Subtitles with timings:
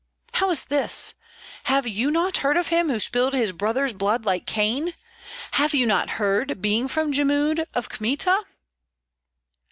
[0.33, 1.13] "How is this?
[1.65, 4.95] Have you not heard of him who spilled his brother's blood, like Cain?
[5.51, 8.45] Have you not heard, being from Jmud, of Kmita?"